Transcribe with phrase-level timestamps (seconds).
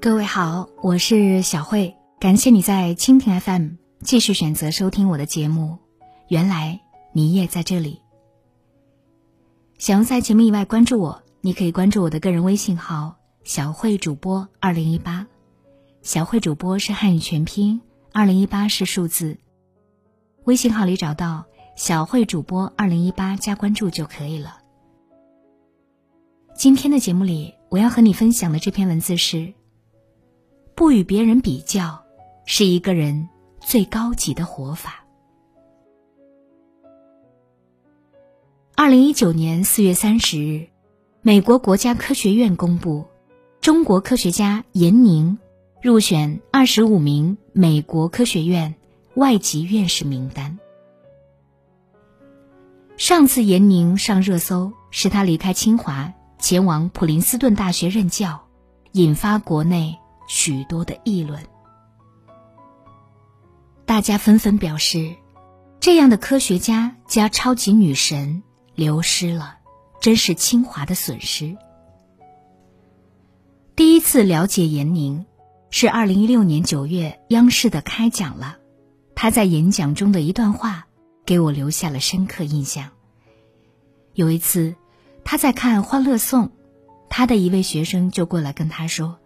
[0.00, 5.78] 各位好，我是小慧，感谢你在蜻蜓 FM 继续选择收听我的节目。
[6.28, 6.80] 原来
[7.12, 8.00] 你也在这里。
[9.76, 15.26] 想要在节目以外关注我，你可以关注我的个人微信号“小慧主播二零一八”。
[16.00, 17.80] 小慧主播是汉语全拼，
[18.12, 19.36] 二零一八是数字。
[20.44, 21.44] 微信号里找到
[21.74, 24.58] “小慧主播二零一八”加关注就可以了。
[26.54, 29.54] 今天的节目里，我要和你分享的这篇文字是。
[30.78, 32.04] 不与别人比较，
[32.44, 33.28] 是一个人
[33.58, 35.04] 最高级的活法。
[38.76, 40.68] 二零一九年四月三十日，
[41.20, 43.04] 美国国家科学院公布
[43.60, 45.36] 中国科学家严宁
[45.82, 48.76] 入选二十五名美国科学院
[49.14, 50.60] 外籍院士名单。
[52.96, 58.46] 上次严宁上热搜，是他离开清华前往普林斯顿大学任教，
[58.92, 59.98] 引发国内。
[60.28, 61.42] 许多的议论，
[63.86, 65.16] 大家纷纷表示，
[65.80, 68.42] 这样的科学家加超级女神
[68.74, 69.56] 流失了，
[70.00, 71.56] 真是清华的损失。
[73.74, 75.24] 第一次了解闫宁，
[75.70, 78.58] 是二零一六年九月央视的开讲了，
[79.14, 80.86] 他在演讲中的一段话
[81.24, 82.90] 给我留下了深刻印象。
[84.12, 84.74] 有一次，
[85.24, 86.46] 他在看《欢乐颂》，
[87.08, 89.18] 他的一位学生就过来跟他说。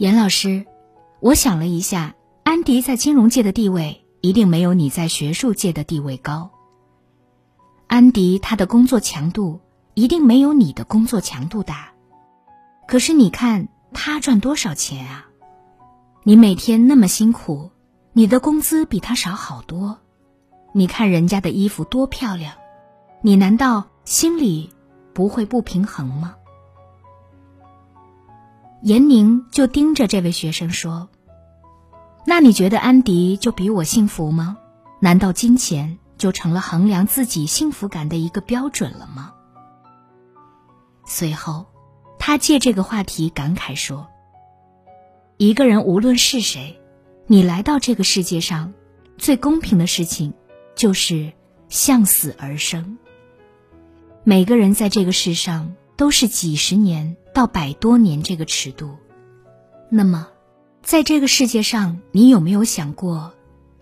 [0.00, 0.64] 严老师，
[1.20, 6.50] 我想了一下，安迪在金融界的地位一定没有你在学术界的地位高。
[7.86, 9.60] 安迪他的工作强度
[9.92, 11.90] 一定没有你的工作强度大，
[12.88, 15.26] 可是你看他赚多少钱啊？
[16.22, 17.70] 你每天那么辛苦，
[18.14, 19.98] 你的工资比他少好多。
[20.72, 22.54] 你看人家的衣服多漂亮，
[23.20, 24.70] 你难道心里
[25.12, 26.36] 不会不平衡吗？
[28.82, 31.10] 严宁就盯着这位学生说
[32.24, 34.56] ：“那你觉得安迪就比我幸福吗？
[35.00, 39.34] 难道金钱就成了衡量自己幸福感的一个标准了吗？”
[41.04, 41.66] 随后，
[42.18, 44.08] 他借这个话题感慨说
[45.36, 46.80] ：“一个人无论是谁，
[47.26, 48.72] 你来到这个世界上，
[49.18, 50.32] 最公平的事情
[50.74, 51.32] 就是
[51.68, 52.96] 向死而生。
[54.24, 58.96] 每个人在这个世上都是几十年。”到百多年这个尺度，
[59.88, 60.28] 那么，
[60.82, 63.32] 在这个世界上，你有没有想过，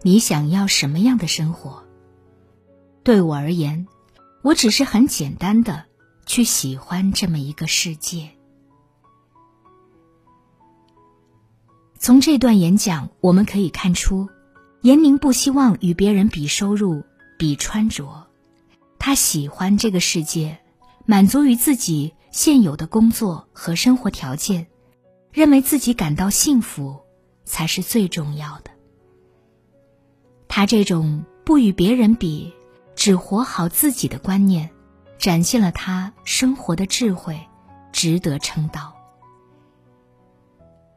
[0.03, 1.82] 你想要什么样的生活？
[3.03, 3.87] 对我而言，
[4.42, 5.87] 我只是很简单的
[6.26, 8.31] 去喜欢这么一个世界。
[11.98, 14.28] 从这段演讲，我们可以看出，
[14.82, 17.03] 严宁不希望与别人比收入、
[17.38, 18.26] 比穿着，
[18.98, 20.58] 他喜欢这个世界，
[21.06, 22.12] 满足于自己。
[22.30, 24.66] 现有的工作和生活条件，
[25.32, 27.00] 认为自己感到幸福
[27.44, 28.70] 才是最重要的。
[30.48, 32.52] 他这种不与别人比，
[32.94, 34.70] 只活好自己的观念，
[35.18, 37.40] 展现了他生活的智慧，
[37.92, 38.94] 值得称道。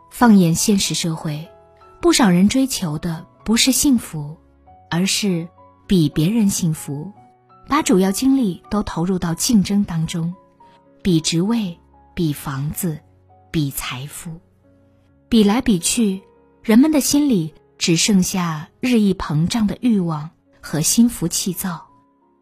[0.10, 1.50] 放眼现实社会，
[2.02, 4.38] 不少人追求的不是幸福，
[4.90, 5.48] 而是
[5.88, 7.12] 比别人幸福，
[7.68, 10.34] 把主要精力都投入到竞争当中。
[11.04, 11.80] 比职位，
[12.14, 13.00] 比房子，
[13.50, 14.40] 比财富，
[15.30, 16.22] 比来比去，
[16.62, 20.30] 人们的心里只剩下日益膨胀的欲望
[20.62, 21.88] 和心浮气躁，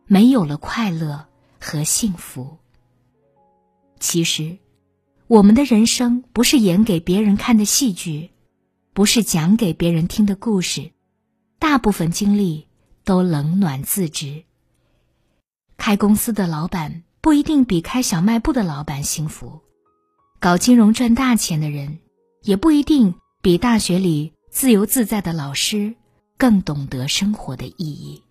[0.07, 1.25] 没有了快乐
[1.57, 2.57] 和幸福。
[3.97, 4.57] 其实，
[5.27, 8.31] 我们的人生不是演给别人看的戏剧，
[8.91, 10.91] 不是讲给别人听的故事，
[11.59, 12.67] 大部分经历
[13.05, 14.43] 都冷暖自知。
[15.77, 17.03] 开公司的老板。
[17.21, 19.59] 不一定比开小卖部的老板幸福，
[20.39, 21.99] 搞金融赚大钱的人，
[22.43, 25.95] 也不一定比大学里自由自在的老师
[26.37, 28.23] 更懂得生活的意义。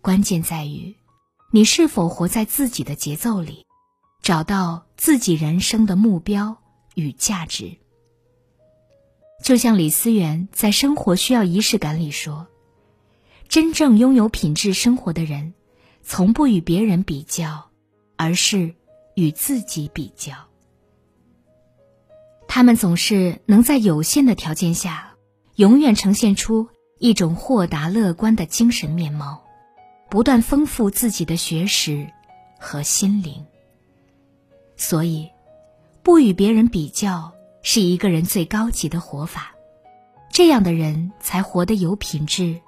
[0.00, 0.96] 关键在于，
[1.50, 3.66] 你是否活在自己的节奏里，
[4.22, 6.56] 找到自己人生的目标
[6.94, 7.76] 与价值。
[9.44, 12.46] 就像李思源在《生活需要仪式感》里说
[13.48, 15.52] ：“真正拥有品质生活的人。”
[16.02, 17.70] 从不与别人比较，
[18.16, 18.74] 而是
[19.14, 20.34] 与自己比较。
[22.48, 25.14] 他们总是能在有限的条件下，
[25.54, 26.68] 永远呈现出
[26.98, 29.44] 一种豁达乐观的精神面貌，
[30.10, 32.10] 不断丰富自己的学识
[32.58, 33.46] 和心灵。
[34.76, 35.30] 所以，
[36.02, 37.32] 不与别人比较
[37.62, 39.54] 是一个人最高级的活法。
[40.32, 42.60] 这样的人才活得有品质，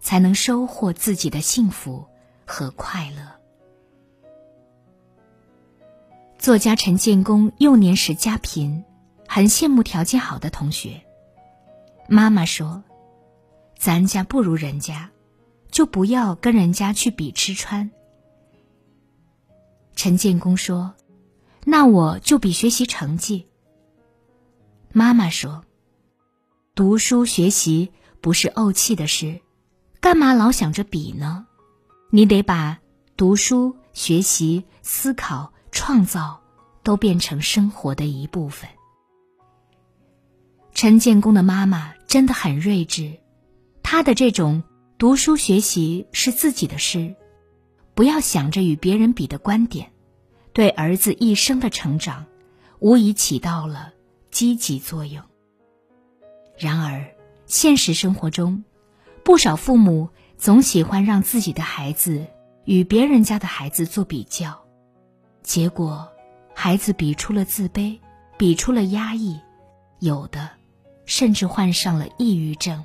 [0.00, 2.09] 才能收获自己的幸福。
[2.50, 3.22] 和快乐。
[6.36, 8.84] 作家陈建功幼年时家贫，
[9.28, 11.00] 很羡慕条件好的同学。
[12.08, 12.82] 妈妈说
[13.78, 15.10] ：“咱家不如人家，
[15.70, 17.88] 就不要跟人家去比吃穿。”
[19.94, 20.94] 陈建功说
[21.64, 23.46] ：“那我就比学习成绩。”
[24.92, 25.64] 妈妈说
[26.74, 29.40] ：“读书学习不是怄气的事，
[30.00, 31.46] 干嘛老想着比呢？
[32.10, 32.78] 你得把
[33.16, 36.40] 读书学习、思考、创造
[36.82, 38.68] 都变成生活的一部分。”
[40.74, 43.18] 陈建功的妈妈真的很睿智，
[43.82, 44.62] 她的这种
[44.98, 47.14] 读书学习是自己的事，
[47.94, 49.90] 不要想着与别人比的观点，
[50.52, 52.26] 对儿子一生的成长，
[52.78, 53.92] 无疑起到了。
[54.30, 55.24] 积极作用。
[56.56, 57.04] 然而，
[57.46, 58.62] 现实生活中，
[59.24, 60.08] 不少父母
[60.40, 62.24] 总喜欢让自己的孩子
[62.64, 64.58] 与别人家的孩子做比较，
[65.42, 66.08] 结果，
[66.54, 67.98] 孩子比出了自卑，
[68.38, 69.38] 比出了压抑，
[69.98, 70.48] 有的
[71.04, 72.82] 甚至患上了抑郁症。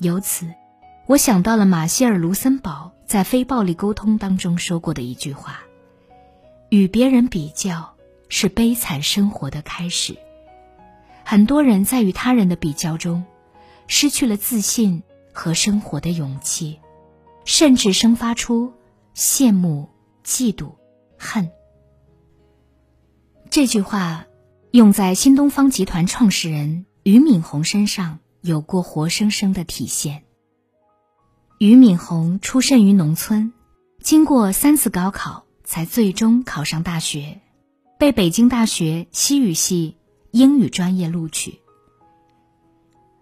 [0.00, 0.52] 由此，
[1.06, 5.60] 我想到了马歇尔·卢森堡在《非暴力沟通》当中说过的一句话
[6.68, 7.96] ：“与别人比较。”
[8.28, 10.16] 是悲惨生活的开始。
[11.24, 13.24] 很多人在与他人的比较中，
[13.86, 15.02] 失去了自信
[15.32, 16.80] 和生活的勇气，
[17.44, 18.72] 甚至生发出
[19.14, 19.88] 羡慕、
[20.24, 20.74] 嫉妒、
[21.18, 21.50] 恨。
[23.50, 24.26] 这句话
[24.72, 30.24] 用在新东方集团创始人俞敏洪身上，有过活生生的体现。
[31.58, 33.52] 俞敏洪出身于农村，
[34.00, 37.40] 经过三次高考，才最终考上大学。
[37.98, 39.96] 被北京大学西语系
[40.30, 41.60] 英语专业录取。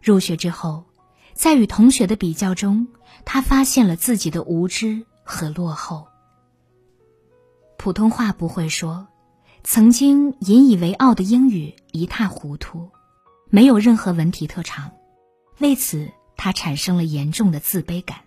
[0.05, 0.85] 入学之后，
[1.33, 2.87] 在与同学的比较中，
[3.25, 6.07] 他发现了自己的无知和落后。
[7.79, 9.09] 普通话不会说，
[9.63, 12.91] 曾经引以为傲的英语一塌糊涂，
[13.49, 14.93] 没有任何文体特长，
[15.59, 18.19] 为此他产生了严重的自卑感。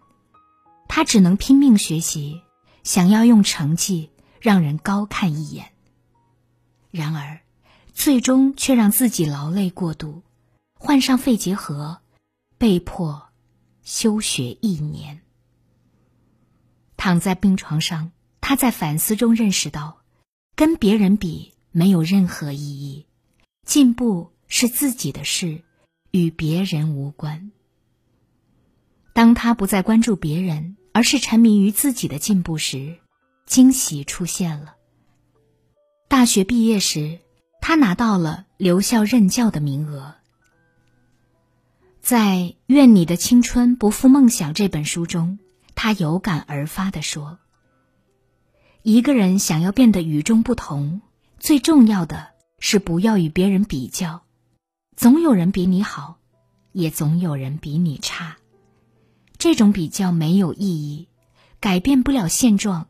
[0.87, 2.41] 他只能拼命学习，
[2.83, 4.09] 想要用成绩
[4.41, 5.73] 让人高看一眼。
[6.89, 7.41] 然而，
[7.93, 10.23] 最终却让自己劳累过度，
[10.79, 12.01] 患上肺结核，
[12.57, 13.29] 被迫
[13.83, 15.21] 休学一年。
[16.95, 20.01] 躺在病床上，他在反思中认识到，
[20.55, 23.07] 跟别人比没有任何意义，
[23.65, 25.63] 进步是自己的事，
[26.11, 27.51] 与别人无关。
[29.13, 32.99] 当他不再关注别人，而是沉迷于自己的进步时，
[33.45, 34.75] 惊喜出现了。
[36.07, 37.19] 大学毕业时，
[37.61, 40.15] 他拿到了留校任教的名额。
[42.07, 42.35] 在
[42.67, 45.39] 《愿你的青春不负梦想》这本书中，
[45.75, 47.37] 他有感而发的说
[48.81, 51.01] ：“一个人想要变得与众不同，
[51.37, 54.23] 最重要的是不要与别人比较。
[54.95, 56.19] 总有人比你好，
[56.71, 58.37] 也总有人比你差。
[59.37, 61.09] 这种比较没有意义，
[61.59, 62.87] 改变不了现状。”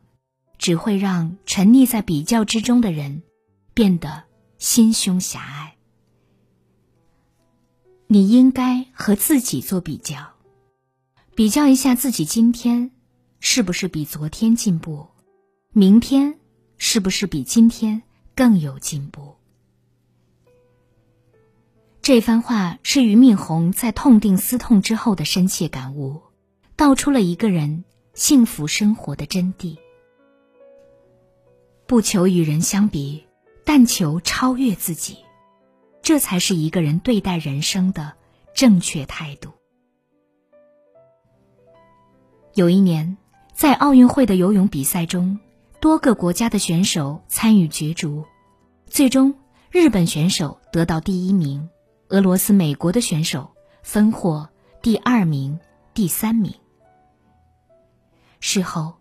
[0.59, 3.23] 只会让沉溺在比较之中的人
[3.73, 4.25] 变得
[4.59, 5.76] 心胸狭隘。
[8.09, 10.33] 你应该和自己做比较，
[11.35, 12.91] 比较一下自己今天
[13.41, 15.07] 是不是比昨天进步，
[15.73, 16.39] 明天
[16.77, 18.01] 是不是比今天
[18.33, 19.35] 更有进步。
[22.01, 26.21] 这番话是俞敏洪在痛定思痛之后的深切感悟，
[26.77, 27.83] 道出了一个人
[28.13, 29.77] 幸福生活的真谛。
[31.85, 33.25] 不求与人相比，
[33.65, 35.17] 但求超越自己，
[36.07, 38.13] 这才是一个人对待人生的
[38.55, 39.51] 正确态度。
[42.53, 43.17] 有一年，
[43.51, 45.37] 在奥运会的游泳比赛中，
[45.81, 48.23] 多个国家的选手参与角逐，
[48.85, 49.35] 最终
[49.69, 51.67] 日本选手得到第一名，
[52.07, 53.51] 俄罗斯、美国的选手
[53.83, 54.47] 分获
[54.81, 55.59] 第二名、
[55.93, 56.53] 第三名。
[58.39, 58.95] 事后。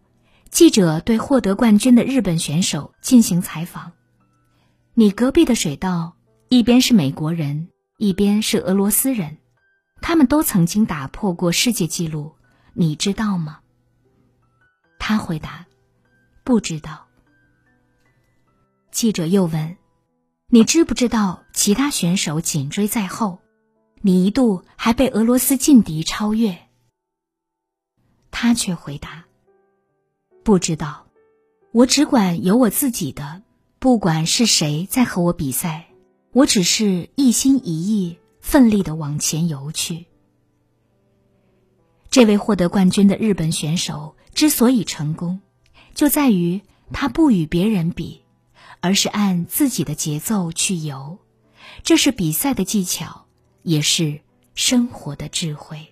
[0.51, 3.93] 记者对获得冠军的日本选手进行采访
[4.95, 6.16] ：“你隔壁的水稻
[6.49, 9.39] 一边是美国人，一边是俄罗斯人，
[10.01, 12.37] 他们都曾经打破过世界纪录，
[12.75, 13.61] 你知道吗？”
[14.99, 15.67] 他回答
[16.45, 17.07] ：“不知道。”
[18.93, 19.77] 记者又问
[20.49, 23.41] ：“你知不知道其他选手紧追在后？
[24.01, 26.57] 你一度还被俄罗斯劲敌超越？”
[28.31, 29.25] 他却回答。
[30.45, 31.09] 不知道，
[31.73, 33.43] 我只管有我自己的，
[33.81, 35.89] 不管是谁在和我比赛，
[36.37, 40.05] 我只是一心一意、奋力的往前游去。
[42.11, 45.41] 这位获得冠军的日本选手之所以成功，
[45.95, 46.61] 就在于
[46.93, 48.21] 他不与别人比，
[48.83, 51.17] 而是按自己的节奏去游。
[51.83, 53.25] 这是比赛的技巧，
[53.63, 54.21] 也是
[54.55, 55.87] 生活的智慧。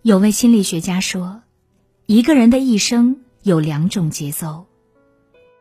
[0.00, 1.42] 有位心理学家说，
[2.06, 4.64] 一个人的一生有两种节奏，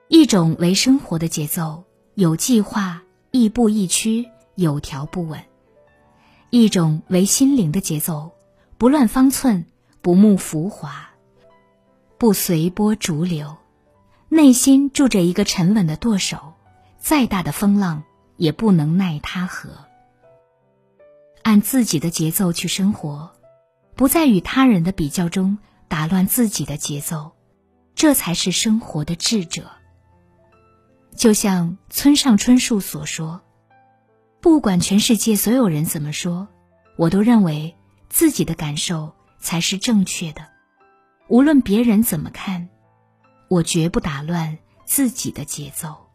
[0.08, 1.84] 一种为生活的节奏，
[2.20, 5.40] 有计划，亦步亦趋，有条不紊；
[6.50, 8.32] 一种为心灵的节奏，
[8.78, 9.66] 不乱方寸，
[10.02, 11.12] 不慕浮华，
[12.18, 13.56] 不随波逐流，
[14.28, 16.56] 内心住着一个沉稳的舵手。
[16.98, 18.04] 再大的风浪
[18.36, 19.70] 也不能奈他何。
[21.42, 23.32] 按自己的节奏去生活，
[23.96, 25.58] 不在与他人的比较中
[25.88, 27.32] 打乱自己的节奏，
[27.96, 29.72] 这才是生活的智者。
[31.20, 33.42] 就像村上春树所说
[34.40, 36.48] ：“不管全世界所有人怎么说，
[36.96, 37.76] 我都认为
[38.08, 40.48] 自己的感受才是正确的。
[41.28, 42.70] 无论别人怎么看，
[43.50, 46.08] 我绝不打乱自己的节奏。”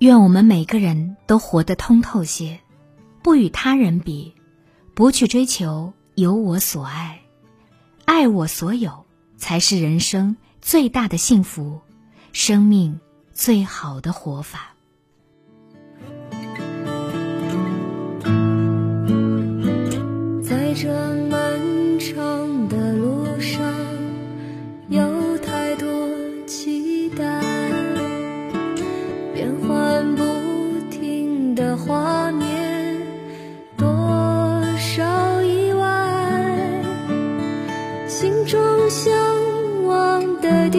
[0.00, 2.60] 愿我们每个人都活得通透些，
[3.22, 4.34] 不与他人比，
[4.94, 7.20] 不去追求有我所爱，
[8.06, 9.04] 爱我所有，
[9.36, 11.82] 才是人生最大的幸福，
[12.32, 12.98] 生命
[13.32, 14.74] 最好的活法。
[20.42, 20.88] 在这
[21.28, 21.60] 漫
[21.98, 23.60] 长的路上，
[24.88, 25.88] 有太多
[26.46, 27.24] 期待。
[29.34, 30.22] 变幻不
[30.90, 32.96] 停的画面，
[33.76, 33.86] 多
[34.76, 36.82] 少意外，
[38.08, 39.12] 心中向
[39.84, 40.78] 往的地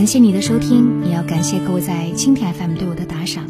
[0.00, 3.46] 感谢你的收听，也要感谢各位在蜻蜓 FM 对我的打赏。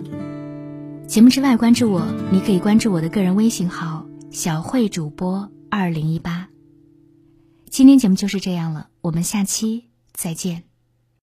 [1.07, 6.49] 节目之外，关注我，你可以关注我的个人微信号“小慧主播二零一八”。
[7.71, 10.70] 今天节目就是这样了，我们下期再见。